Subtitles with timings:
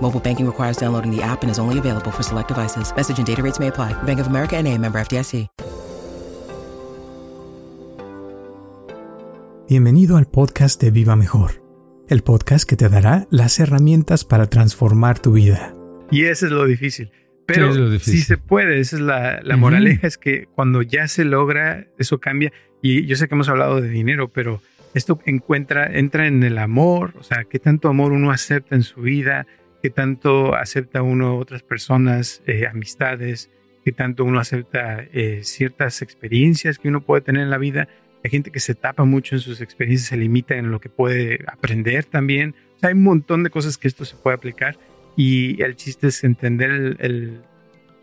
[0.00, 2.92] Mobile banking requires downloading the app and is only available for select devices.
[2.96, 3.94] Message and data rates may apply.
[4.04, 5.48] Bank of America and a member FDIC.
[9.68, 11.60] Bienvenido al podcast de Viva Mejor,
[12.08, 15.74] el podcast que te dará las herramientas para transformar tu vida.
[16.12, 17.10] Y eso es lo difícil.
[17.46, 18.14] Pero Sí, es lo difícil.
[18.14, 19.60] sí se puede, esa es la, la Ujú.
[19.62, 22.52] moraleja, es que cuando ya se logra, eso cambia.
[22.80, 24.60] Y yo sé que hemos hablado de dinero, pero
[24.94, 29.00] esto encuentra, entra en el amor, o sea, qué tanto amor uno acepta en su
[29.00, 29.46] vida,
[29.86, 33.50] qué tanto acepta uno otras personas, eh, amistades,
[33.84, 37.86] qué tanto uno acepta eh, ciertas experiencias que uno puede tener en la vida.
[38.24, 41.38] Hay gente que se tapa mucho en sus experiencias, se limita en lo que puede
[41.46, 42.56] aprender también.
[42.74, 44.76] O sea, hay un montón de cosas que esto se puede aplicar
[45.16, 47.40] y el chiste es entender el, el-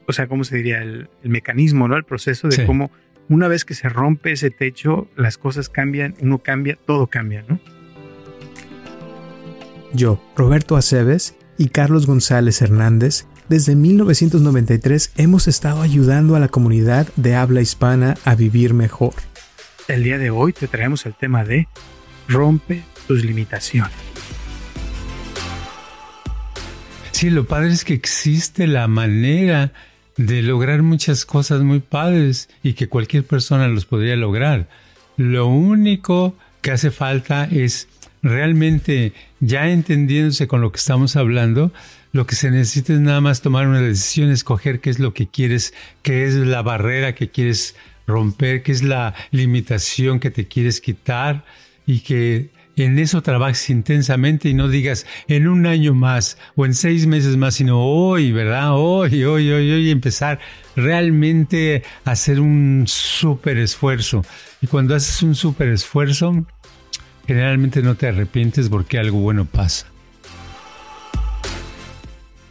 [0.08, 0.81] o sea, ¿cómo se diría?
[0.81, 1.98] El, el mecanismo, ¿no?
[1.98, 2.66] El proceso de Sí.
[2.66, 2.92] cómo
[3.28, 7.59] una vez que se rompe ese techo, las cosas cambian, uno cambia, todo cambia, ¿no?
[9.94, 17.08] Yo, Roberto Aceves y Carlos González Hernández, desde 1993 hemos estado ayudando a la comunidad
[17.16, 19.14] de habla hispana a vivir mejor.
[19.88, 21.68] El día de hoy te traemos el tema de
[22.28, 23.92] rompe tus limitaciones.
[27.11, 29.73] Sí, lo padre es que existe la manera
[30.17, 34.67] de lograr muchas cosas muy padres y que cualquier persona los podría lograr.
[35.17, 37.88] Lo único que hace falta es
[38.23, 41.72] realmente, ya entendiéndose con lo que estamos hablando,
[42.14, 45.28] lo que se necesita es nada más tomar una decisión, escoger qué es lo que
[45.28, 47.76] quieres, qué es la barrera que quieres
[48.08, 51.44] romper, qué es la limitación que te quieres quitar
[51.86, 56.73] y que en eso trabajes intensamente y no digas en un año más o en
[56.73, 58.72] seis meses más, sino hoy, ¿verdad?
[58.73, 60.39] Hoy, hoy, hoy, hoy empezar
[60.76, 64.26] realmente a hacer un súper esfuerzo.
[64.62, 66.45] Y cuando haces un súper esfuerzo,
[67.26, 69.88] generalmente no te arrepientes porque algo bueno pasa.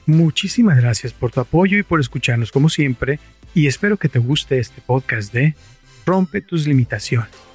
[0.07, 3.21] Muchísimas gracias por tu apoyo y por escucharnos como siempre
[3.55, 5.55] y espero que te guste este podcast de
[6.05, 7.52] Rompe tus limitaciones.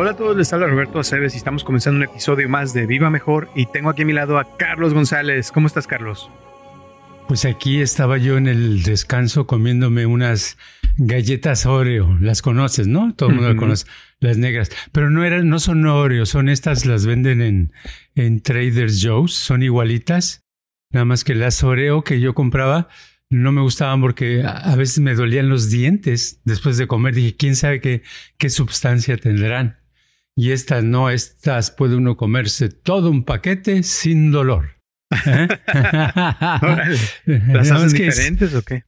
[0.00, 3.10] Hola a todos, les habla Roberto Aceves y estamos comenzando un episodio más de Viva
[3.10, 5.50] Mejor y tengo aquí a mi lado a Carlos González.
[5.50, 6.30] ¿Cómo estás, Carlos?
[7.26, 10.56] Pues aquí estaba yo en el descanso comiéndome unas
[10.98, 12.16] galletas Oreo.
[12.20, 13.12] Las conoces, ¿no?
[13.16, 13.86] Todo el mundo las conoce,
[14.20, 14.70] las negras.
[14.92, 17.72] Pero no eran, no son Oreo, son estas, las venden en,
[18.14, 20.44] en Trader Joe's, son igualitas.
[20.92, 22.86] Nada más que las Oreo que yo compraba
[23.30, 27.16] no me gustaban porque a, a veces me dolían los dientes después de comer.
[27.16, 28.04] Dije, quién sabe qué,
[28.36, 29.87] qué sustancia tendrán.
[30.40, 34.76] Y estas no, estas puede uno comerse todo un paquete sin dolor.
[35.26, 35.48] ¿Eh?
[37.26, 38.84] ¿Las hacen es- diferentes o qué?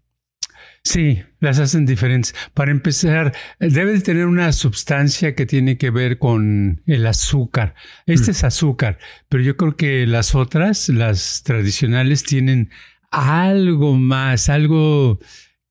[0.82, 2.34] Sí, las hacen diferentes.
[2.54, 7.74] Para empezar, debe de tener una sustancia que tiene que ver con el azúcar.
[8.06, 8.30] Este Mm.
[8.30, 12.70] es azúcar, pero yo creo que las otras, las tradicionales, tienen
[13.10, 15.18] algo más, algo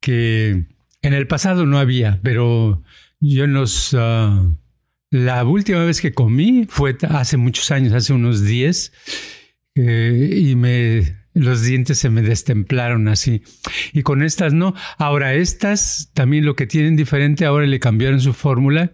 [0.01, 0.65] que
[1.01, 2.83] en el pasado no había, pero
[3.19, 3.95] yo en los...
[3.97, 4.43] ah,
[5.11, 8.93] la última vez que comí fue hace muchos años, hace unos 10,
[9.75, 13.43] eh, y me los dientes se me destemplaron así.
[13.93, 14.73] Y con estas no.
[14.97, 18.91] Ahora, estas también lo que tienen diferente, ahora le cambiaron su fórmula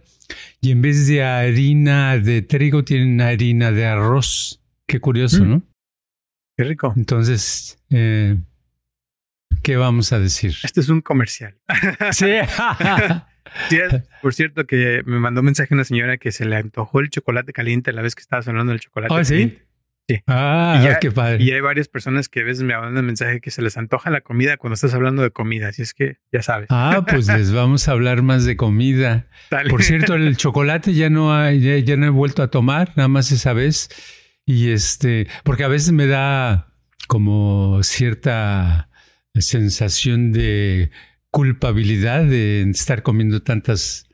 [0.60, 4.62] y en vez de harina de trigo tienen harina de arroz.
[4.86, 5.48] Qué curioso, Mm.
[5.50, 5.62] ¿no?
[6.56, 6.94] Qué rico.
[6.96, 8.36] Entonces, eh,
[9.62, 10.54] ¿qué vamos a decir?
[10.62, 11.56] Este es un comercial.
[12.12, 12.26] Sí.
[13.68, 13.78] Sí,
[14.22, 17.52] por cierto, que me mandó un mensaje una señora que se le antojó el chocolate
[17.52, 19.30] caliente la vez que estabas hablando del chocolate ¿Ah, sí?
[19.34, 19.66] caliente.
[20.08, 20.20] Sí.
[20.28, 21.42] Ah, ya- qué padre.
[21.42, 24.20] Y hay varias personas que a veces me mandan mensaje que se les antoja la
[24.20, 25.68] comida cuando estás hablando de comida.
[25.68, 26.68] Así es que ya sabes.
[26.70, 29.26] Ah, pues les vamos a hablar más de comida.
[29.50, 29.68] Dale.
[29.68, 33.08] Por cierto, el chocolate ya no hay, ya, ya no he vuelto a tomar, nada
[33.08, 33.88] más esa vez.
[34.44, 36.68] Y este, porque a veces me da
[37.08, 38.88] como cierta
[39.34, 40.90] sensación de
[41.30, 44.08] culpabilidad de estar comiendo tantas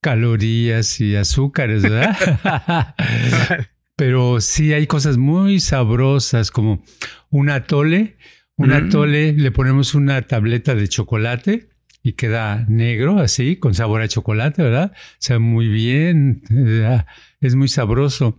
[0.00, 2.94] calorías y azúcares, ¿verdad?
[3.96, 6.82] Pero sí hay cosas muy sabrosas como
[7.30, 8.16] un atole.
[8.58, 8.72] Un Mm.
[8.72, 11.68] atole le ponemos una tableta de chocolate
[12.02, 14.92] y queda negro así, con sabor a chocolate, ¿verdad?
[14.94, 17.02] O sea, muy bien, eh,
[17.40, 18.38] es muy sabroso.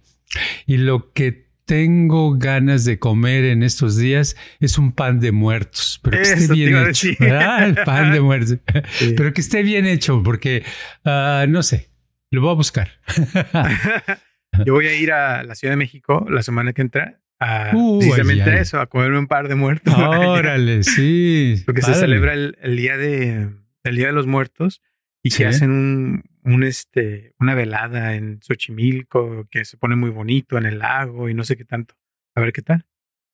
[0.65, 5.99] Y lo que tengo ganas de comer en estos días es un pan de muertos,
[6.01, 7.09] pero que Eso esté bien hecho.
[7.19, 7.63] ¿verdad?
[7.67, 8.57] El pan de muertos.
[8.91, 9.13] Sí.
[9.15, 10.63] Pero que esté bien hecho, porque
[11.03, 11.89] ah, no sé,
[12.31, 12.89] lo voy a buscar.
[14.65, 17.99] Yo voy a ir a la Ciudad de México la semana que entra a Uh,
[17.99, 18.61] precisamente ay, ay.
[18.61, 19.93] eso, a comerme un par de muertos.
[19.97, 21.61] Órale, sí.
[21.65, 23.49] Porque se celebra el, el día de
[23.83, 24.81] el día de los muertos
[25.21, 25.39] y Sí.
[25.39, 30.65] que hacen un, un este una velada en Xochimilco que se pone muy bonito en
[30.65, 31.95] el lago y no sé qué tanto.
[32.35, 32.85] A ver qué tal.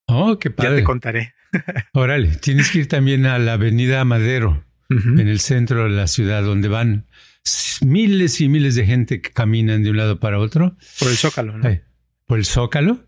[0.08, 0.76] Oh, qué Ya padre.
[0.78, 1.34] te contaré.
[1.94, 4.66] Órale, tienes que ir también a la Avenida Madero.
[4.90, 7.08] En el centro de la ciudad, donde van
[7.82, 11.58] miles y miles de gente que caminan de un lado para otro, Por el Zócalo,
[11.58, 11.68] ¿no?
[11.68, 11.82] Ay,
[12.28, 13.04] por el Zócalo,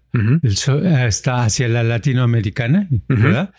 [0.68, 2.88] Ah, está hacia la latinoamericana.
[3.08, 3.54] ¿verdad?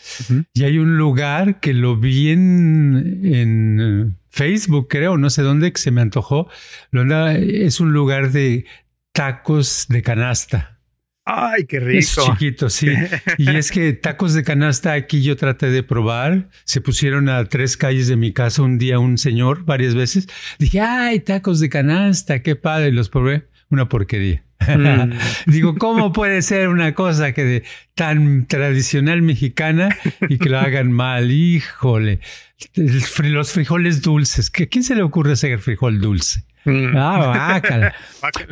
[0.54, 5.72] Y hay un lugar que lo vi en, en, eh, Facebook, creo, no sé dónde,
[5.72, 6.48] que se me antojó.
[6.92, 8.66] Es un lugar de
[9.12, 10.80] tacos de canasta.
[11.28, 12.30] Ay, qué Es rico.
[12.32, 12.86] chiquito, sí.
[13.38, 16.48] Y es que tacos de canasta aquí yo traté de probar.
[16.64, 20.28] Se pusieron a tres calles de mi casa un día un señor varias veces.
[20.60, 22.92] Dije, ay, tacos de canasta, qué padre.
[22.92, 23.48] Los probé.
[23.70, 24.45] Una porquería.
[24.60, 25.12] Mm.
[25.50, 27.62] Digo, ¿cómo puede ser una cosa que de
[27.94, 29.88] tan tradicional mexicana
[30.28, 31.30] y que lo hagan mal?
[31.30, 32.20] Híjole.
[32.74, 34.50] Los frijoles dulces.
[34.50, 36.44] ¿Qué- ¿A quién se le ocurre hacer frijol dulce?
[36.64, 36.96] Mm.
[36.96, 37.18] Ah,
[37.52, 37.94] bácala.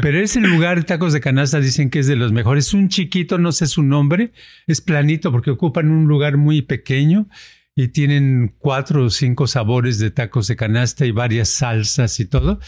[0.00, 2.68] Pero ese lugar, tacos de canasta, dicen que es de los mejores.
[2.68, 4.32] Es un chiquito, no sé su nombre,
[4.68, 7.26] es planito porque ocupan un lugar muy pequeño
[7.74, 12.60] y tienen cuatro o cinco sabores de tacos de canasta y varias salsas y todo.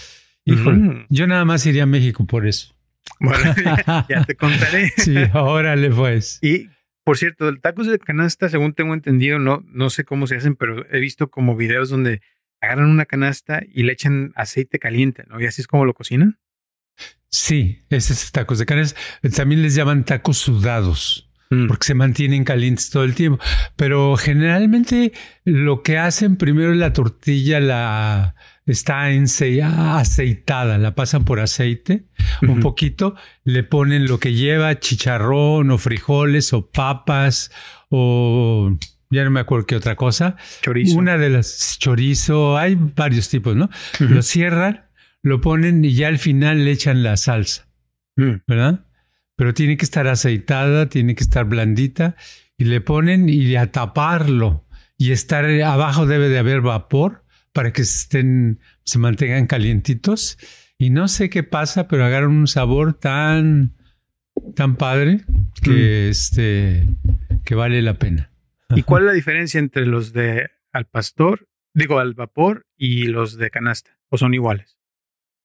[0.45, 1.07] Híjole, Mm.
[1.11, 2.75] yo nada más iría a México por eso.
[3.21, 4.93] Bueno, ya, ya te contaré.
[4.97, 6.39] Sí, órale pues.
[6.43, 6.69] Y
[7.05, 10.57] por cierto, el tacos de canasta, según tengo entendido, no, no sé cómo se hacen,
[10.57, 12.21] pero he visto como videos donde
[12.61, 15.41] agarran una canasta y le echan aceite caliente, ¿no?
[15.41, 16.39] Y así es como lo cocinan.
[17.29, 18.99] Sí, esos es tacos de canasta.
[19.37, 21.27] También les llaman tacos sudados.
[21.51, 21.69] Mm.
[21.69, 23.43] porque se mantienen calientes todo el tiempo.
[23.77, 25.13] Pero generalmente
[25.45, 28.35] lo que hacen primero es la tortilla la
[28.67, 32.07] está ense- aceitada, la pasan por aceite
[32.43, 33.15] un poquito,
[33.45, 37.51] le ponen lo que lleva chicharrón o frijoles o papas
[37.89, 38.77] o
[39.11, 40.37] ya no me acuerdo qué otra cosa.
[40.63, 40.99] Chorizo.
[40.99, 43.71] Una de las chorizo, hay varios tipos, ¿no?
[44.01, 44.87] Lo cierran,
[45.23, 47.69] lo ponen y ya al final le echan la salsa.
[48.17, 48.43] Mm.
[48.47, 48.87] ¿verdad?
[49.37, 52.17] Pero tiene que estar aceitada, tiene que estar blandita
[52.57, 54.67] y le ponen y a taparlo
[54.97, 57.26] y estar abajo debe de haber vapor
[57.57, 60.37] para que estén se mantengan calientitos
[60.77, 63.75] y no sé qué pasa, pero agarran un sabor tan
[64.55, 65.23] tan padre
[65.63, 66.87] que este
[67.47, 68.31] que vale la pena.
[68.75, 73.39] ¿Y cuál es la diferencia entre los de al pastor, digo al vapor y los
[73.39, 73.99] de canasta?
[74.11, 74.77] ¿O son iguales?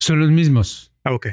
[0.01, 0.93] Son los mismos.
[1.05, 1.27] Ah, ok.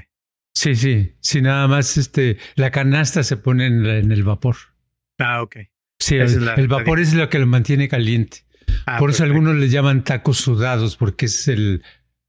[0.54, 4.54] Sí, sí, sí, nada más este la canasta se pone en, el vapor.
[5.18, 5.56] Ah, ok.
[5.98, 8.44] Sí, el, la- vapor es lo que lo mantiene caliente.
[8.86, 9.24] Ah, Por eso perfecto.
[9.24, 11.82] algunos le llaman tacos sudados, porque es el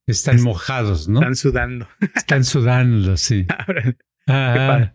[0.07, 1.19] están Es- mojados, ¿no?
[1.19, 1.87] Están sudando.
[2.15, 3.45] Están sudando, sí.
[3.57, 3.95] Ahora,
[4.27, 4.93] Ah.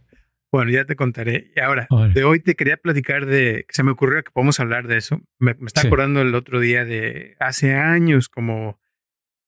[0.52, 1.50] Bueno, ya te contaré.
[1.56, 4.98] Y ahora, de hoy te quería platicar de, se me ocurrió que podemos hablar de
[4.98, 5.20] eso.
[5.40, 5.86] Me, me está Sí.
[5.88, 8.78] acordando el otro día de hace años, como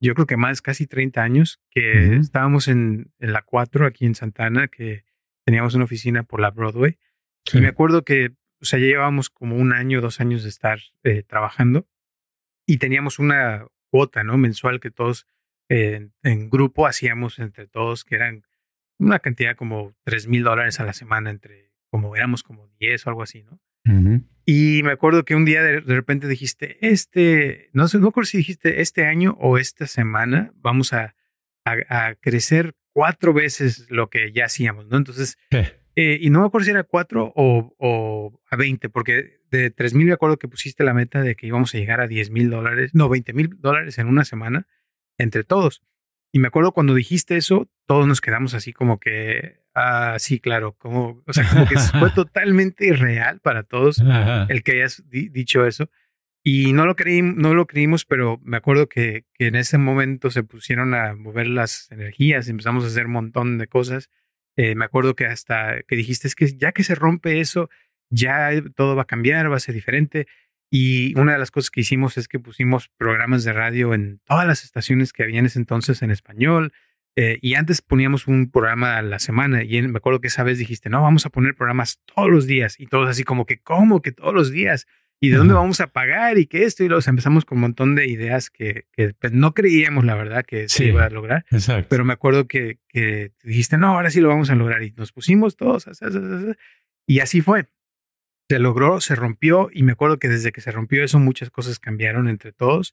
[0.00, 2.20] yo creo que más, casi 30 años, que Ujú.
[2.20, 5.04] estábamos en, en la 4 aquí en Santana, que
[5.44, 6.98] teníamos una oficina por la Broadway.
[7.46, 7.58] sí.
[7.58, 8.32] Y me acuerdo que,
[8.66, 11.86] o sea, ya llevábamos como un año, dos años de estar eh, trabajando
[12.66, 14.36] y teníamos una cuota, ¿no?
[14.38, 15.28] Mensual que todos
[15.68, 18.42] eh, en, grupo hacíamos entre todos, que eran
[18.98, 23.10] una cantidad como tres mil dólares a la semana entre, como éramos como 10 o
[23.10, 23.60] algo así, ¿no?
[24.44, 28.26] Y me acuerdo que un día de, de repente dijiste, este, no sé, no recuerdo
[28.26, 31.14] si dijiste este año o esta semana vamos a,
[31.64, 34.96] a, a crecer cuatro veces lo que ya hacíamos, ¿no?
[34.96, 35.38] Entonces,
[35.96, 39.94] eh, y no me acuerdo si era cuatro o, o a 20, porque de tres
[39.94, 42.50] mil me acuerdo que pusiste la meta de que íbamos a llegar a 10 mil
[42.50, 44.66] dólares, no, 20 mil dólares en una semana
[45.18, 45.82] entre todos.
[46.32, 50.74] Y me acuerdo cuando dijiste eso, todos nos quedamos así como que Ah, sí, claro,
[50.78, 54.02] como, o sea, como que fue totalmente irreal para todos
[54.48, 55.90] el que hayas dicho eso.
[56.42, 60.30] Y no lo, creí, no lo creímos, pero me acuerdo que, que, en ese momento
[60.30, 64.08] se pusieron a mover las energías, empezamos a hacer un montón de cosas.
[64.56, 67.68] Eh, me acuerdo que hasta que dijiste, es que ya que se rompe eso,
[68.10, 70.26] ya todo va a cambiar, va a ser diferente.
[70.70, 74.46] Y una de las cosas que hicimos es que pusimos programas de radio en todas
[74.46, 76.72] las estaciones que había en ese entonces en español.
[77.18, 80.58] Eh, y antes poníamos un programa a la semana y me acuerdo que esa vez
[80.58, 82.78] dijiste, no, vamos a poner programas todos los días.
[82.80, 84.86] Y todos así como que, ¿cómo que todos los días?
[85.20, 86.36] ¿Y de dónde vamos a pagar?
[86.36, 86.84] ¿Y qué esto?
[86.84, 90.44] Y luego empezamos con un montón de ideas que, que pues, no creíamos, la verdad,
[90.44, 91.46] que se iba a lograr.
[91.50, 91.86] Exacto.
[91.88, 94.82] Pero me acuerdo que, que dijiste, no, ahora sí lo vamos a lograr.
[94.82, 95.88] Y nos pusimos todos.
[97.06, 97.66] Y así fue.
[98.50, 99.70] Se logró, se rompió.
[99.72, 102.92] Y me acuerdo que desde que se rompió eso, muchas cosas cambiaron entre todos.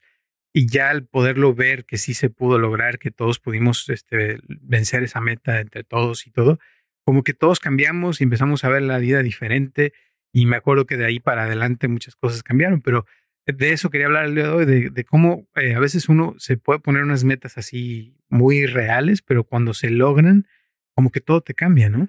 [0.54, 5.02] Y ya al poderlo ver que sí se pudo lograr, que todos pudimos este, vencer
[5.02, 6.58] esa meta entre todos y todo,
[7.04, 9.92] como que todos cambiamos y empezamos a ver la vida diferente
[10.34, 13.06] y me acuerdo que de ahí para adelante muchas cosas cambiaron, pero
[13.46, 16.56] de eso quería hablar el día de hoy, de, cómo eh, a veces uno se
[16.56, 20.48] puede poner unas metas así muy reales, pero cuando se logran,
[20.92, 22.08] como que todo te cambia, ¿no?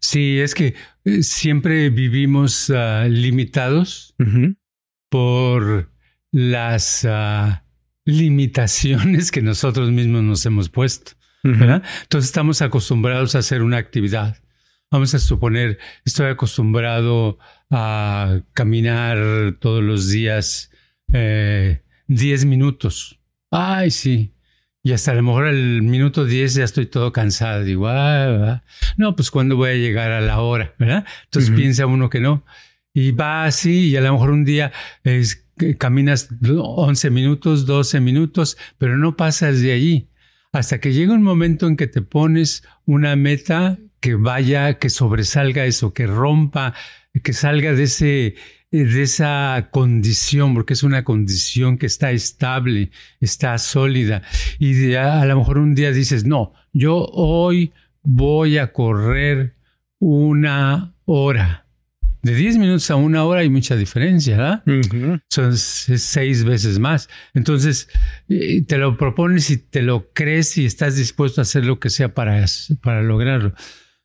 [0.00, 4.16] Sí, es que eh, siempre vivimos ah, limitados
[5.08, 5.92] por
[6.32, 7.64] las ah,
[8.04, 11.12] limitaciones que nosotros mismos nos hemos puesto.
[11.44, 14.42] Entonces estamos acostumbrados a hacer una actividad
[14.90, 17.38] Vamos a suponer, estoy acostumbrado
[17.70, 20.70] a caminar todos los días
[21.08, 23.20] 10 eh, minutos.
[23.50, 24.32] Ay, sí.
[24.82, 27.64] Y hasta a lo mejor al minuto 10 ya estoy todo cansado.
[27.64, 28.62] Digo, ah,
[28.96, 31.04] no, pues cuándo voy a llegar a la hora, ¿verdad?
[31.24, 32.46] Entonces piensa uno que no.
[32.94, 34.72] Y va así y a lo mejor un día
[35.76, 40.08] caminas 11 minutos, 12 minutos, pero no pasas de allí.
[40.52, 45.64] Hasta que llega un momento en que te pones una meta que vaya, que sobresalga
[45.64, 46.74] eso, que rompa,
[47.22, 48.34] que salga de ese
[48.70, 54.22] de esa condición, porque es una condición que está estable, está sólida.
[54.58, 59.54] Y a, a lo mejor un día dices, no, yo hoy voy a correr
[59.98, 61.66] una hora.
[62.22, 64.62] De 10 minutos a una hora hay mucha diferencia, ¿verdad?
[65.30, 67.08] Son seis veces más.
[67.32, 67.88] Entonces,
[68.28, 71.90] eh, te lo propones y te lo crees y estás dispuesto a hacer lo que
[71.90, 72.44] sea para,
[72.82, 73.54] para lograrlo.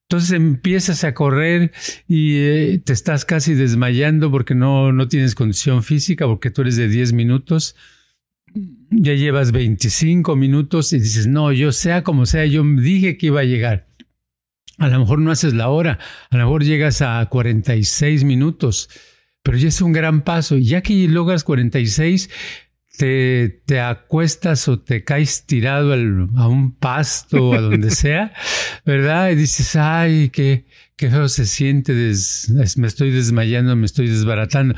[0.10, 1.72] Entonces empiezas a correr
[2.08, 6.76] y eh, te estás casi desmayando porque no, no tienes condición física, porque tú eres
[6.76, 7.76] de 10 minutos.
[8.92, 13.40] Ya llevas 25 minutos y dices, no, yo sea como sea, yo dije que iba
[13.40, 13.88] a llegar.
[14.78, 18.90] A lo mejor no haces la hora, a lo mejor llegas a 46 minutos,
[19.42, 20.58] pero ya es un gran paso.
[20.58, 22.30] Y ya que logras 46,
[22.98, 28.34] te, te acuestas o te caes tirado a un pasto o a donde sea,
[28.86, 29.32] ¿verdad?
[29.32, 34.76] Y dices, ay, qué, qué feo se siente, me estoy desmayando, me estoy desbaratando.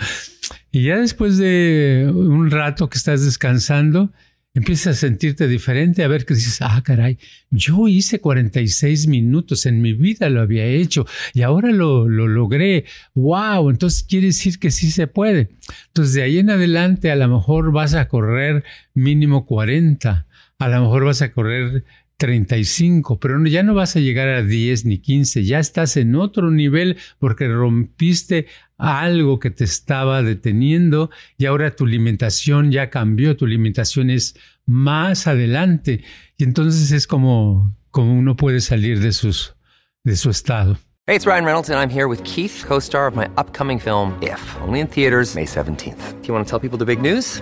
[0.71, 4.11] Y ya después de un rato que estás descansando,
[4.55, 7.19] empiezas a sentirte diferente, a ver que dices, ah, caray,
[7.51, 12.85] yo hice 46 minutos, en mi vida lo había hecho y ahora lo, lo logré.
[13.13, 13.69] ¡Wow!
[13.69, 15.49] Entonces quiere decir que sí se puede.
[15.87, 20.25] Entonces de ahí en adelante a lo mejor vas a correr mínimo 40,
[20.57, 21.83] a lo mejor vas a correr
[22.17, 26.49] 35, pero ya no vas a llegar a 10 ni 15, ya estás en otro
[26.49, 28.47] nivel porque rompiste
[28.77, 35.27] algo que te estaba deteniendo y ahora tu alimentación ya cambió, tu alimentación es más
[35.27, 36.03] adelante
[36.37, 39.55] y entonces es como, como uno puede salir de, sus,
[40.03, 40.77] de su estado.
[41.07, 44.41] Hey, it's Ryan Reynolds and I'm here with Keith, co-star of my upcoming film If,
[44.61, 46.21] only in theaters May 17th.
[46.21, 47.41] Do you want to tell people the big news?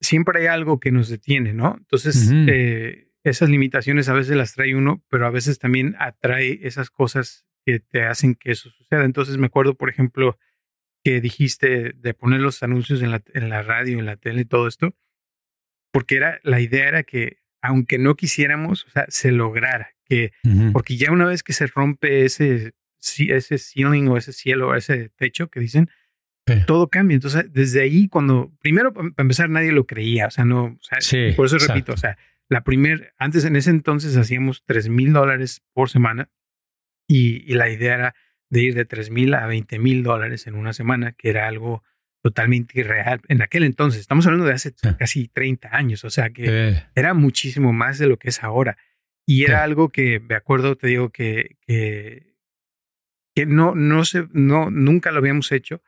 [0.00, 1.76] siempre hay algo que nos detiene, ¿no?
[1.78, 6.90] Entonces, eh, esas limitaciones a veces las trae uno, pero a veces también atrae esas
[6.90, 9.04] cosas que te hacen que eso suceda.
[9.04, 10.38] Entonces, me acuerdo, por ejemplo,
[11.02, 14.68] que dijiste de poner los anuncios en la, en la radio, en la tele todo
[14.68, 14.94] esto,
[15.92, 20.32] porque era, la idea era que, aunque no quisiéramos, o sea, se lograra, que,
[20.72, 22.74] porque ya una vez que se rompe ese,
[23.18, 25.88] ese ceiling o ese cielo o ese techo que dicen,
[26.66, 27.16] todo cambia.
[27.16, 30.98] Entonces, desde ahí, cuando, primero, para empezar, nadie lo creía, o sea, no, o sea,
[31.34, 32.16] por eso repito, o sea,
[32.48, 36.30] la primera, antes en ese entonces hacíamos tres mil dólares por semana
[37.08, 38.14] y, la idea era
[38.50, 41.82] de ir de 3 mil a 20 mil dólares en una semana, que era algo
[42.22, 44.00] totalmente irreal en aquel entonces.
[44.00, 48.18] Estamos hablando de hace casi 30 años, o sea que era muchísimo más de lo
[48.18, 48.76] que es ahora.
[49.28, 52.34] Y era algo que, me acuerdo, te digo, que, que,
[53.34, 55.82] que no, no, se, no, nunca lo habíamos hecho,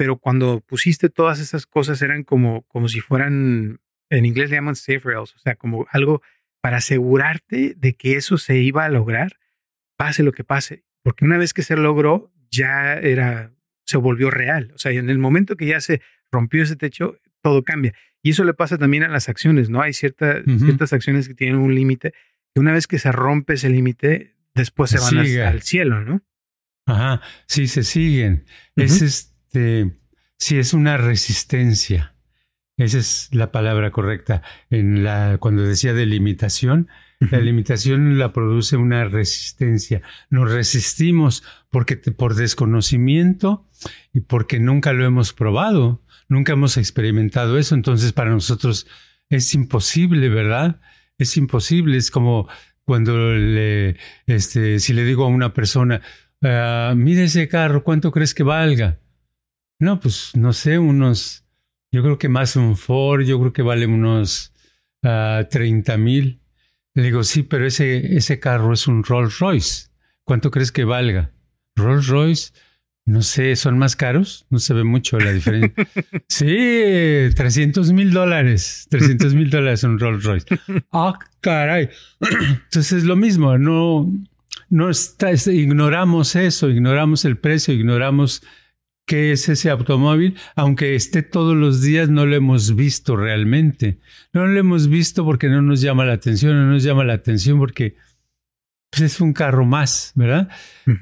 [0.00, 4.74] pero cuando pusiste todas esas cosas eran como, como si fueran, en inglés le llaman
[4.74, 6.22] safe rails, o sea, como algo
[6.62, 9.38] para asegurarte de que eso se iba a lograr,
[9.98, 10.84] pase lo que pase.
[11.02, 13.52] Porque una vez que se logró, ya era,
[13.84, 14.72] se volvió real.
[14.74, 16.00] O sea, en el momento que ya se
[16.32, 17.92] rompió ese techo, todo cambia.
[18.22, 19.82] Y eso le pasa también a las acciones, ¿no?
[19.82, 22.14] Hay ciertas acciones que tienen un límite,
[22.54, 26.22] que una vez que se rompe ese límite, después se, van al cielo, ¿no?
[26.86, 28.46] Ajá, sí, se siguen.
[28.76, 29.96] Es este,
[30.38, 32.14] sí, es una resistencia.
[32.76, 34.42] Esa es la palabra correcta.
[34.70, 36.88] En la, cuando decía de limitación,
[37.18, 40.02] la limitación la produce una resistencia.
[40.30, 43.66] Nos resistimos porque por desconocimiento
[44.14, 47.74] y porque nunca lo hemos probado, nunca hemos experimentado eso.
[47.74, 48.86] Entonces para nosotros
[49.28, 50.80] es imposible, ¿verdad?
[51.18, 51.96] Es imposible.
[51.96, 52.48] Es como
[52.84, 56.00] cuando le, este, si le digo a una persona,
[56.40, 59.00] uh, mire ese carro, ¿cuánto crees que valga?
[59.80, 61.44] No, pues no sé, unos,
[61.90, 64.52] yo creo que más un Ford, yo creo que vale unos
[65.00, 66.42] 30 ah, mil.
[66.94, 69.88] Le digo, sí, pero ese, ese carro es un Rolls Royce.
[70.24, 71.32] ¿Cuánto crees que valga?
[71.76, 72.52] Rolls Royce,
[73.06, 74.44] no sé, ¿son más caros?
[74.50, 75.72] No se ve mucho la diferencia.
[76.28, 78.86] sí, 300 mil dólares.
[78.90, 80.46] 300 mil dólares un Rolls Royce.
[80.92, 81.88] Ah, caray.
[82.20, 84.12] Entonces es lo mismo, no,
[84.68, 88.42] no está, ignoramos eso, ignoramos el precio, ignoramos
[89.10, 93.98] qué es ese automóvil, aunque esté todos los días, no lo hemos visto realmente.
[94.32, 97.58] No lo hemos visto porque no nos llama la atención, no nos llama la atención
[97.58, 97.96] porque
[98.88, 100.48] pues, es un carro más, ¿verdad?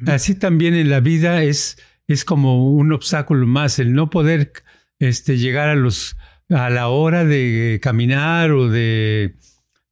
[0.06, 4.54] Así también en la vida es, es como un obstáculo más, el no poder
[4.98, 6.16] este, llegar a, los,
[6.48, 9.36] a la hora de caminar o de,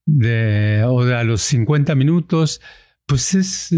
[0.07, 2.63] de, o de a los 50 minutos,
[3.05, 3.75] pues es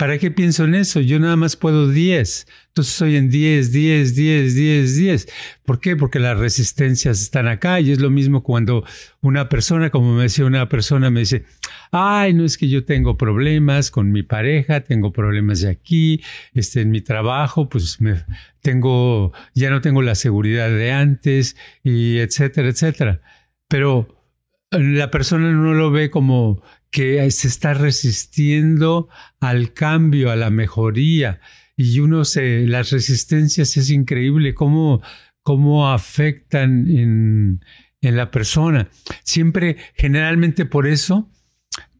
[0.00, 1.00] ¿Para qué pienso en eso?
[1.00, 2.46] Yo nada más puedo 10.
[2.70, 5.28] Entonces estoy en 10, 10, 10, 10, 10.
[5.64, 5.96] ¿Por qué?
[5.96, 8.84] Porque las resistencias están acá y es lo mismo cuando
[9.22, 11.46] una persona, como me decía una persona, me dice,
[11.90, 16.22] ay, no es que yo tengo problemas con mi pareja, tengo problemas de aquí,
[16.54, 18.24] este, en mi trabajo, pues me
[18.60, 23.20] tengo, ya no tengo la seguridad de antes y etcétera, etcétera.
[23.66, 24.16] Pero
[24.70, 29.08] la persona no lo ve como que se está resistiendo
[29.40, 31.40] al cambio, a la mejoría.
[31.82, 35.00] Y uno se, las resistencias es increíble cómo,
[35.42, 37.64] cómo afectan en,
[38.02, 38.90] en la persona.
[39.24, 41.30] Siempre, generalmente por eso,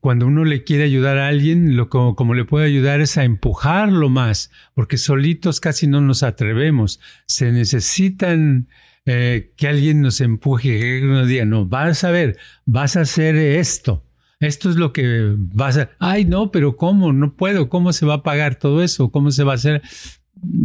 [0.01, 3.25] cuando uno le quiere ayudar a alguien, lo como, como, le puede ayudar es a
[3.25, 7.01] empujarlo más, porque solitos casi no nos atrevemos.
[7.25, 8.69] Se necesitan
[9.07, 13.35] eh, que alguien nos empuje, que nos diga, no, vas a ver, vas a hacer
[13.35, 14.05] esto
[14.41, 15.91] esto es lo que vas a...
[15.99, 17.13] Ay, no, pero ¿cómo?
[17.13, 17.69] No puedo.
[17.69, 19.11] ¿Cómo se va a pagar todo eso?
[19.13, 19.83] ¿Cómo se va a hacer?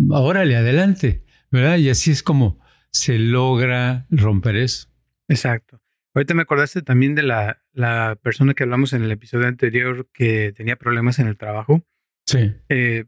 [0.10, 1.24] Órale, adelante.
[1.52, 1.78] ¿Verdad?
[1.78, 2.60] Y así es como
[2.92, 4.88] se logra romper eso.
[5.28, 5.82] Exacto.
[6.14, 10.54] Ahorita me acordaste también de la, la persona que hablamos en el episodio anterior que
[10.56, 11.86] tenía problemas en el trabajo.
[12.26, 12.54] Sí.
[12.70, 13.06] Eh,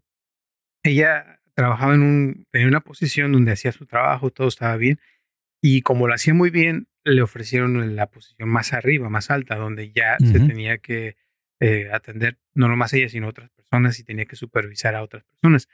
[0.83, 4.99] ella trabajaba en, un, en una posición donde hacía su trabajo, todo estaba bien.
[5.61, 9.91] Y como lo hacía muy bien, le ofrecieron la posición más arriba, más alta, donde
[9.91, 11.15] ya se tenía que
[11.59, 15.67] eh, atender no nomás ella, sino otras personas y tenía que supervisar a otras personas.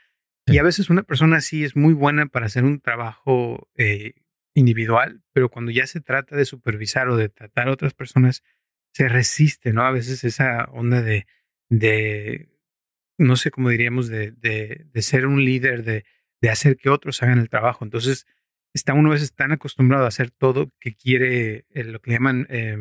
[0.46, 4.14] Y a veces una persona así es muy buena para hacer un trabajo eh,
[4.54, 8.42] individual, pero cuando ya se trata de supervisar o de tratar a otras personas,
[8.92, 9.82] se resiste, ¿no?
[9.82, 11.26] A veces esa onda de,
[11.68, 12.48] de
[13.18, 16.04] no sé cómo diríamos, de, de, de ser un líder, de,
[16.40, 17.84] de hacer que otros hagan el trabajo.
[17.84, 18.26] Entonces,
[18.74, 22.16] está uno a veces tan acostumbrado a hacer todo que quiere eh, lo que le
[22.16, 22.76] llaman eh,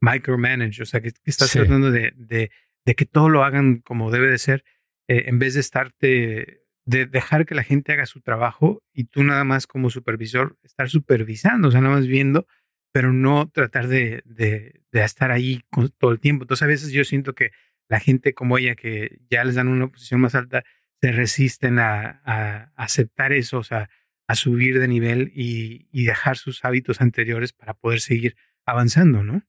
[0.00, 2.50] micromanage, o sea, que, está tratando de, de,
[2.84, 4.64] de, que todo lo hagan como debe de ser,
[5.08, 9.22] eh, en vez de estarte, de dejar que la gente haga su trabajo y tú
[9.22, 12.46] nada más como supervisor estar supervisando, o sea, nada más viendo,
[12.92, 15.62] pero no tratar de, de, de estar ahí
[15.98, 16.44] todo el tiempo.
[16.44, 17.50] Entonces, a veces yo siento que
[17.88, 20.64] la gente como ella, que ya les dan una posición más alta,
[21.00, 23.90] se resisten a, a aceptar eso, o sea,
[24.26, 29.42] a subir de nivel y, dejar sus hábitos anteriores para poder seguir avanzando, ¿no?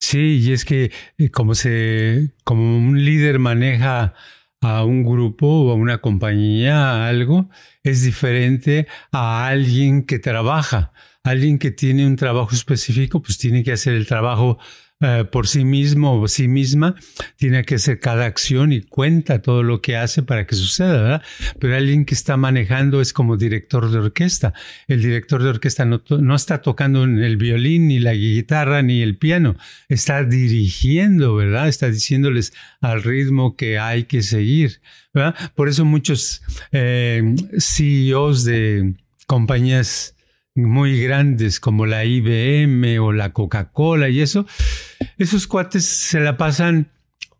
[0.00, 4.14] Sí, y es que eh, como se, como un líder maneja
[4.60, 7.50] a un grupo o a una compañía, algo,
[7.82, 10.92] es diferente a alguien que trabaja.
[11.22, 14.58] Alguien que tiene un trabajo específico, pues tiene que hacer el trabajo
[15.04, 16.94] eh, por sí mismo o sí misma,
[17.36, 21.22] tiene que hacer cada acción y cuenta todo lo que hace para que suceda, ¿verdad?
[21.58, 24.54] Pero alguien que está manejando es como director de orquesta.
[24.88, 29.18] El director de orquesta no, no está tocando el violín, ni la guitarra, ni el
[29.18, 29.58] piano,
[29.90, 31.68] está dirigiendo, ¿verdad?
[31.68, 34.80] Está diciéndoles al ritmo que hay que seguir,
[35.12, 35.34] ¿verdad?
[35.54, 36.40] Por eso muchos
[36.72, 38.94] eh, CEOs de
[39.26, 40.13] compañías
[40.54, 44.46] muy grandes como la IBM o la Coca-Cola y eso,
[45.18, 46.92] esos cuates se la pasan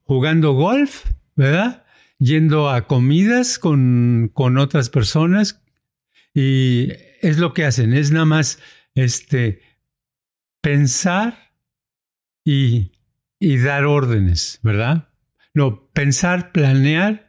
[0.03, 1.05] jugando golf,
[1.37, 1.85] ¿verdad?
[2.19, 5.63] Yendo a comidas con, con otras personas
[6.35, 6.89] y
[7.21, 8.59] es lo que hacen, es nada más
[8.95, 9.61] este,
[10.61, 11.53] pensar
[12.45, 12.93] y,
[13.39, 15.09] y dar órdenes, ¿verdad?
[15.55, 17.29] No, pensar, planear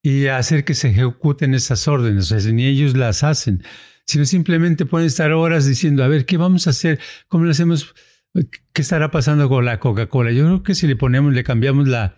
[0.00, 3.64] y hacer que se ejecuten esas órdenes, o ni ellos las hacen
[4.06, 6.98] sino simplemente pueden estar horas diciendo, a ver, ¿qué vamos a hacer?
[7.28, 7.94] ¿Cómo lo hacemos?
[8.72, 10.32] ¿Qué estará pasando con la Coca-Cola?
[10.32, 12.16] Yo creo que si le ponemos, le cambiamos la,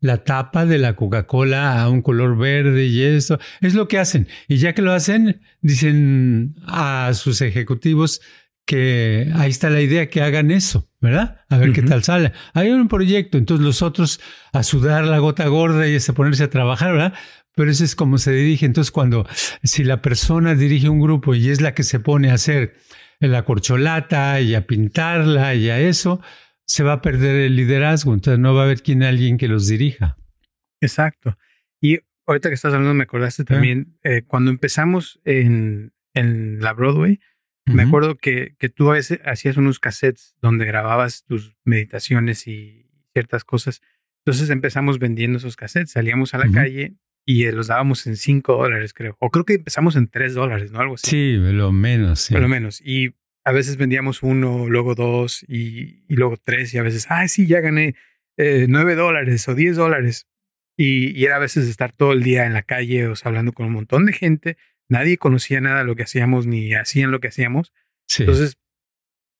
[0.00, 4.28] la tapa de la Coca-Cola a un color verde y eso, es lo que hacen.
[4.48, 8.20] Y ya que lo hacen, dicen a sus ejecutivos
[8.70, 11.40] que ahí está la idea que hagan eso, ¿verdad?
[11.48, 12.32] A ver qué tal sale.
[12.54, 14.20] Hay un proyecto, entonces los otros
[14.52, 17.14] a sudar la gota gorda y a ponerse a trabajar, ¿verdad?
[17.54, 18.66] Pero eso es como se dirige.
[18.66, 19.26] Entonces, cuando
[19.62, 22.74] si la persona dirige un grupo y es la que se pone a hacer
[23.18, 26.20] la corcholata y a pintarla y a eso,
[26.66, 28.14] se va a perder el liderazgo.
[28.14, 30.16] Entonces, no va a haber quien alguien que los dirija.
[30.80, 31.36] Exacto.
[31.80, 37.20] Y ahorita que estás hablando, me acordaste también, eh, cuando empezamos en, en la Broadway,
[37.66, 42.90] me acuerdo que, que tú a veces hacías unos cassettes donde grababas tus meditaciones y
[43.12, 43.80] ciertas cosas.
[44.24, 48.92] Entonces empezamos vendiendo esos cassettes, salíamos a la calle y los dábamos en 5 dólares,
[48.92, 49.16] creo.
[49.20, 50.80] O creo que empezamos en 3 dólares, ¿no?
[50.80, 51.10] Algo así.
[51.10, 52.20] Sí, lo menos.
[52.20, 52.34] Sí.
[52.34, 52.80] Lo menos.
[52.80, 57.26] Y a veces vendíamos uno, luego dos y, y luego tres y a veces, ah,
[57.26, 57.94] sí, ya gané
[58.36, 60.26] eh, 9 dólares o 10 dólares.
[60.76, 63.52] Y, y, era a veces estar todo el día en la calle, o sea, hablando
[63.52, 64.56] con un montón de gente.
[64.88, 67.72] Nadie conocía nada de lo que hacíamos ni hacían lo que hacíamos.
[68.06, 68.22] Sí.
[68.22, 68.56] Entonces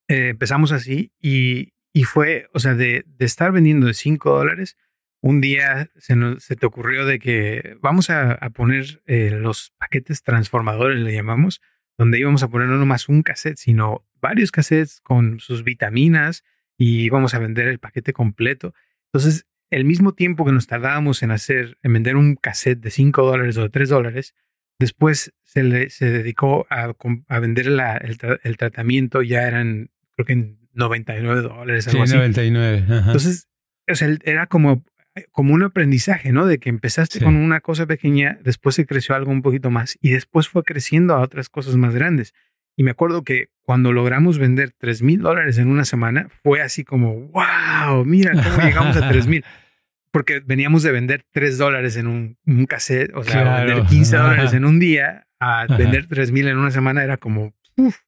[0.08, 4.76] eh, empezamos así y, y fue, o sea, de, de estar vendiendo de 5 dólares
[5.22, 9.72] un día se, nos, se te ocurrió de que vamos a, a poner eh, los
[9.78, 11.60] paquetes transformadores, le llamamos,
[11.98, 16.44] donde íbamos a poner no nomás un cassette, sino varios cassettes con sus vitaminas
[16.78, 18.74] y íbamos a vender el paquete completo.
[19.12, 23.22] Entonces, el mismo tiempo que nos tardábamos en hacer, en vender un cassette de 5
[23.22, 24.34] dólares o de 3 dólares,
[24.78, 26.94] después se, le, se dedicó a,
[27.28, 31.86] a vender la, el, el, tratamiento, ya eran, creo que en 99 dólares.
[31.88, 32.16] Algo sí, así.
[32.16, 32.84] 99.
[32.84, 32.96] Ajá.
[33.06, 33.48] Entonces,
[33.88, 34.84] o sea, era como
[35.32, 36.46] como un aprendizaje, ¿no?
[36.46, 37.24] De que empezaste sí.
[37.24, 41.14] con una cosa pequeña, después se creció algo un poquito más y después fue creciendo
[41.14, 42.34] a otras cosas más grandes.
[42.76, 46.84] Y me acuerdo que cuando logramos vender 3 mil dólares en una semana, fue así
[46.84, 49.44] como, wow, mira cómo llegamos a 3 mil.
[50.12, 53.66] Porque veníamos de vender 3 dólares en un, un, cassette, o sea, claro.
[53.66, 55.76] vender 15 dólares en un día a Ajá.
[55.76, 57.98] vender 3 mil en una semana era como, uff.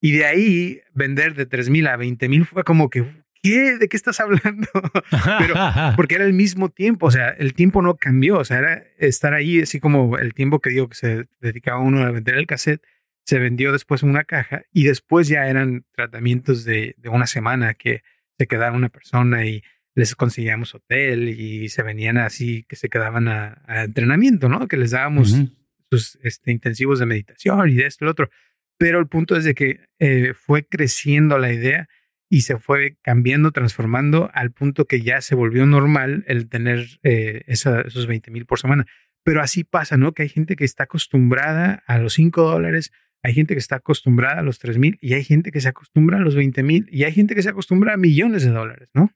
[0.00, 3.04] Y de ahí vender de 3 mil a 20 mil fue como que,
[3.42, 3.78] ¿qué?
[3.78, 4.68] ¿De qué estás hablando?
[5.38, 5.54] Pero
[5.96, 9.34] porque era el mismo tiempo, o sea, el tiempo no cambió, o sea, era estar
[9.34, 12.82] ahí, así como el tiempo que digo que se dedicaba uno a vender el cassette,
[13.24, 17.74] se vendió después en una caja y después ya eran tratamientos de, de una semana
[17.74, 18.02] que
[18.38, 19.62] se quedaba una persona y
[19.94, 24.66] les conseguíamos hotel y se venían así que se quedaban a, a entrenamiento, ¿no?
[24.66, 25.56] Que les dábamos uh -huh.
[25.90, 28.30] sus este, intensivos de meditación y de esto y lo otro.
[28.78, 31.88] Pero el punto es de que eh, fue creciendo la idea
[32.30, 37.42] y se fue cambiando, transformando al punto que ya se volvió normal el tener eh,
[37.48, 38.86] esa, esos 20 mil por semana.
[39.24, 40.12] Pero así pasa, ¿no?
[40.12, 44.38] Que hay gente que está acostumbrada a los 5 dólares, hay gente que está acostumbrada
[44.40, 47.02] a los 3 mil y hay gente que se acostumbra a los 20 mil y
[47.02, 49.10] hay gente que se acostumbra a millones de dólares, ¿no?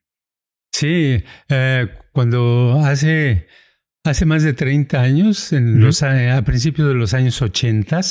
[0.73, 3.47] Sí, eh, cuando hace,
[4.03, 5.81] hace más de 30 años, en uh -huh.
[5.85, 8.01] los, a principios de los años 80,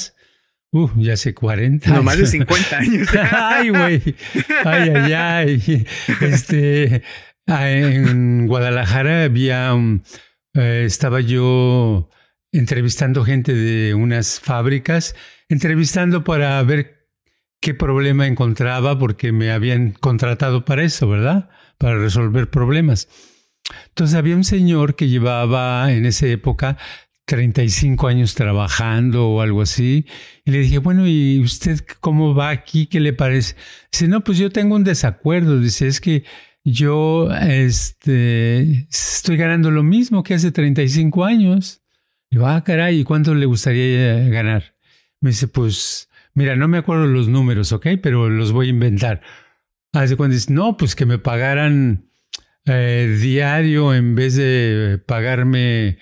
[0.77, 3.09] Uh, ya hace 40 No, más de 50 años.
[3.31, 4.03] ay, güey.
[4.65, 5.87] Ay, ay, ay.
[6.21, 7.03] Este,
[7.47, 10.03] en Guadalajara había un,
[10.55, 12.11] eh, estaba yo
[12.51, 15.15] entrevistando gente de unas fábricas,
[15.49, 17.07] entrevistando para ver
[17.61, 21.51] qué problema encontraba, porque me habían contratado para eso, ¿verdad?
[21.79, 23.09] Para resolver problemas.
[23.91, 26.79] Entonces había un señor que llevaba en esa época
[27.25, 30.07] 35 años trabajando o algo así.
[30.45, 32.87] Y le dije, bueno, ¿y usted cómo va aquí?
[32.87, 33.57] ¿Qué le parece?
[33.91, 35.59] Dice, no, pues yo tengo un desacuerdo.
[35.59, 36.25] Dice, es que
[36.65, 41.83] yo este, estoy ganando lo mismo que hace 35 años.
[42.31, 44.75] Digo, ah, caray, ¿y cuánto le gustaría ganar?
[45.21, 47.87] Me dice, pues, mira, no me acuerdo los números, ¿ok?
[48.03, 49.23] Pero los voy a inventar.
[49.93, 52.11] Hace cuando dices, no, pues que me pagaran
[52.67, 55.99] eh, diario en vez de pagarme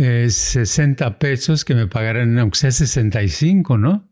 [0.00, 4.10] 60 eh, pesos, que me pagaran aunque sea 65, ¿no?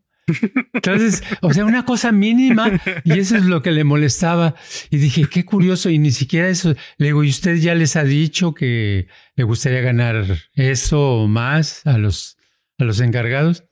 [0.73, 4.55] Entonces, o sea, una cosa mínima y eso es lo que le molestaba.
[4.89, 6.75] Y dije, qué curioso, y ni siquiera eso.
[6.97, 11.85] Le digo, ¿y usted ya les ha dicho que le gustaría ganar eso o más
[11.85, 12.37] a los,
[12.77, 13.65] a los encargados?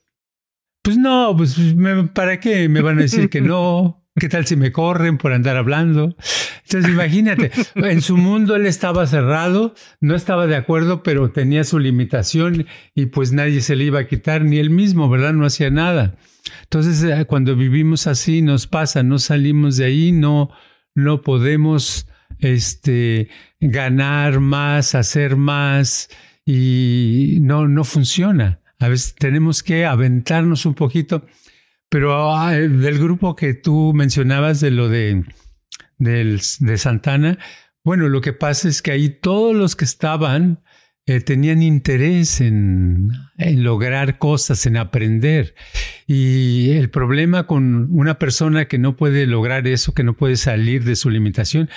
[0.82, 1.58] Pues no, pues
[2.14, 4.07] ¿para qué me van a decir que no?
[4.20, 6.16] ¿Qué tal si me corren por andar hablando?
[6.64, 11.78] Entonces imagínate, en su mundo él estaba cerrado, no estaba de acuerdo, pero tenía su
[11.78, 15.34] limitación y pues nadie se le iba a quitar, ni él mismo, ¿verdad?
[15.34, 16.16] No hacía nada.
[16.64, 20.50] Entonces eh, cuando vivimos así nos pasa, no salimos de ahí, no,
[20.96, 22.08] no podemos
[22.40, 26.10] este, ganar más, hacer más
[26.44, 28.62] y no, no funciona.
[28.80, 31.26] A veces tenemos que aventarnos un poquito
[31.90, 35.24] pero ah, del grupo que tú mencionabas de lo de,
[35.98, 37.38] de Santana,
[37.84, 40.62] bueno, lo que pasa es que ahí todos los que estaban
[41.10, 45.56] eh, tenían interés en, en, lograr cosas, en aprender.
[46.06, 50.84] Y el problema con una persona que no puede lograr eso, que no puede salir
[50.84, 51.70] de su limitación,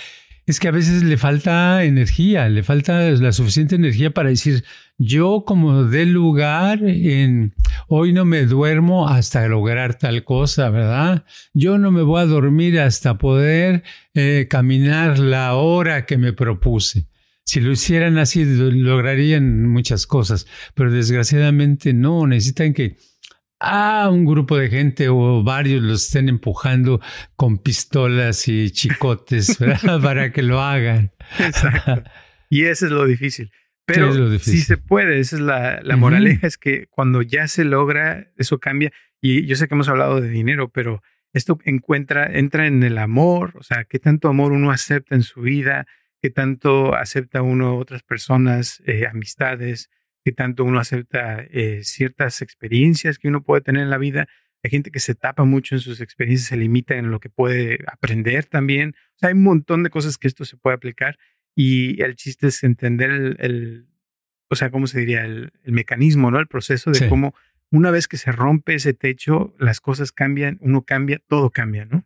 [0.50, 4.64] es que a veces le falta energía, le falta la suficiente energía para decir,
[4.98, 7.54] yo como de lugar en
[7.86, 11.24] hoy no me duermo hasta lograr tal cosa, ¿verdad?
[11.54, 13.84] Yo no me voy a dormir hasta poder
[14.14, 17.06] eh, caminar la hora que me propuse.
[17.44, 22.96] Si lo hicieran así, lograrían muchas cosas, pero desgraciadamente no, necesitan que
[23.60, 27.00] ah, un grupo de gente o varios los estén empujando
[27.36, 29.58] con pistolas y chicotes
[30.02, 31.12] para que lo hagan.
[31.38, 32.02] Exacto.
[32.52, 33.52] Y eso es lo difícil.
[33.84, 38.28] Pero si se puede, esa es la, la moraleja, es que cuando ya se logra,
[38.36, 38.90] eso cambia.
[39.20, 41.00] Y yo sé que hemos hablado de dinero, pero
[41.32, 45.42] esto encuentra, entra en el amor, o sea, qué tanto amor uno acepta en su
[45.42, 45.86] vida,
[46.20, 49.90] qué tanto acepta uno otras personas, eh, amistades,
[50.24, 54.28] que tanto uno acepta eh, ciertas experiencias que uno puede tener en la vida.
[54.62, 57.78] Hay gente que se tapa mucho en sus experiencias, se limita en lo que puede
[57.86, 58.94] aprender también.
[59.14, 61.18] O sea, hay un montón de cosas que esto se puede aplicar
[61.54, 63.86] y el chiste es entender el,
[64.50, 65.24] o sea, ¿cómo se diría?
[65.24, 66.38] El, mecanismo, ¿no?
[66.38, 67.34] El proceso de cómo
[67.70, 72.04] una vez que se rompe ese techo, las cosas cambian, uno cambia, todo cambia, ¿no?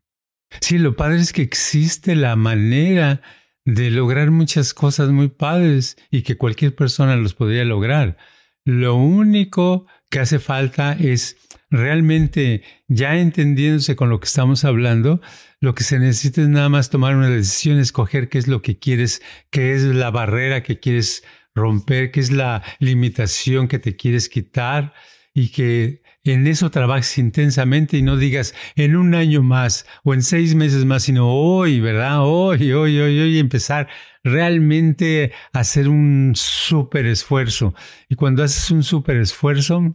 [0.61, 3.23] Sí, lo padre es que existe la manera
[3.65, 8.17] de lograr muchas cosas muy padres y que cualquier persona los podría lograr.
[8.65, 11.37] Lo único que hace falta es
[11.71, 15.21] realmente, ya entendiéndose con lo que estamos hablando,
[15.61, 18.79] lo que se necesita es nada más tomar una decisión, escoger qué es lo que
[18.79, 21.25] quieres, qué es la barrera que quieres
[21.55, 24.95] romper, qué es la limitación que te quieres quitar
[25.33, 30.23] y que en eso trabajes intensamente y no digas en un año más o en
[30.23, 32.23] seis meses más, sino hoy, ¿verdad?
[32.23, 33.89] Hoy, hoy, hoy, hoy, empezar
[34.23, 37.75] realmente a hacer un súper esfuerzo.
[38.09, 39.95] Y cuando haces un súper esfuerzo,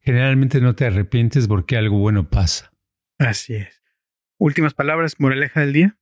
[0.00, 2.72] generalmente no te arrepientes porque algo bueno pasa.
[3.18, 3.80] Así es.
[4.38, 5.98] Últimas palabras, moraleja del día.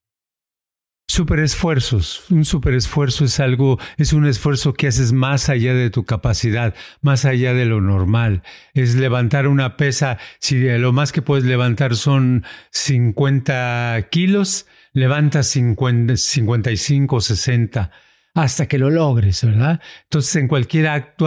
[1.12, 2.25] Super esfuerzos.
[2.31, 6.75] Un super esfuerzo es algo, es un esfuerzo que haces más allá de tu capacidad,
[7.03, 8.42] más allá de lo normal.
[8.72, 16.16] Es levantar una pesa, si lo más que puedes levantar son 50 kilos, levantas 50,
[16.16, 17.90] 55, 60
[18.35, 19.81] hasta que lo logres, ¿verdad?
[20.05, 21.27] Entonces, en cualquier acto,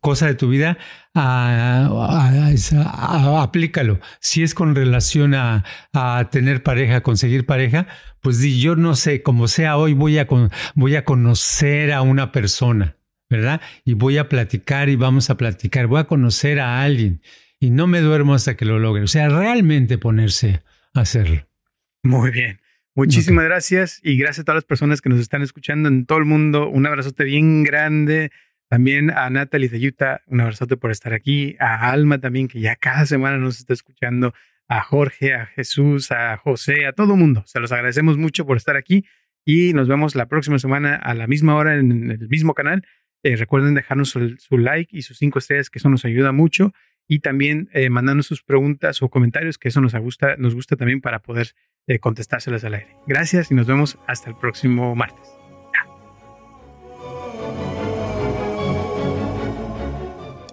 [0.00, 0.76] cosa de tu vida,
[3.38, 4.00] aplícalo.
[4.20, 5.64] Si es con relación a,
[6.30, 7.86] tener pareja, a conseguir pareja,
[8.20, 10.26] pues di, yo no sé, como sea hoy, voy a,
[10.74, 12.96] voy a conocer a una persona,
[13.28, 13.60] ¿verdad?
[13.84, 17.22] Y voy a platicar y vamos a platicar, voy a conocer a alguien
[17.60, 19.04] y no me duermo hasta que lo logre.
[19.04, 20.62] O sea, realmente ponerse
[20.94, 21.46] a hacerlo.
[22.02, 22.60] Muy bien.
[23.00, 26.26] Muchísimas gracias y gracias a todas las personas que nos están escuchando en todo el
[26.26, 26.68] mundo.
[26.68, 28.30] Un abrazote bien grande.
[28.68, 31.56] También a Natalie de Utah, un abrazote por estar aquí.
[31.60, 34.34] A Alma también, que ya cada semana nos está escuchando.
[34.68, 37.42] A Jorge, a Jesús, a José, a todo el mundo.
[37.46, 39.06] Se los agradecemos mucho por estar aquí
[39.46, 42.86] y nos vemos la próxima semana a la misma hora en el mismo canal.
[43.22, 46.74] Eh, recuerden dejarnos su, like y sus cinco estrellas, que eso nos ayuda mucho.
[47.08, 51.00] Y también eh, mandarnos sus preguntas o comentarios, que eso nos gusta, nos gusta también
[51.00, 51.54] para poder
[51.98, 52.96] contestárselas al aire.
[53.06, 55.40] Gracias y nos vemos hasta el próximo martes.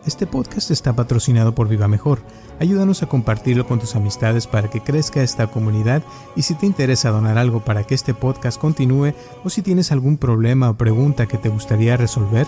[0.08, 2.22] Este podcast está patrocinado por Viva Mejor.
[2.62, 6.02] Ayúdanos a compartirlo con tus amistades para que crezca esta comunidad
[6.38, 10.18] y si te interesa donar algo para que este podcast continúe o si tienes algún
[10.18, 12.48] problema o pregunta que te gustaría resolver,